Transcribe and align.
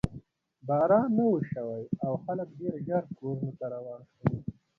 باران 0.67 1.05
نه 1.17 1.23
و 1.31 1.35
شوی 1.51 1.83
او 2.05 2.13
خلک 2.25 2.49
ډېر 2.59 2.75
ژر 2.87 3.03
کورونو 3.17 3.51
ته 3.59 3.65
روان 3.73 4.01
شول. 4.13 4.33